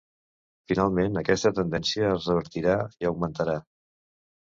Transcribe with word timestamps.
Finalment, 0.69 1.19
aquesta 1.21 1.51
tendència 1.59 2.07
es 2.13 2.25
revertirà 2.31 2.79
i 3.05 3.09
augmentarà. 3.11 3.55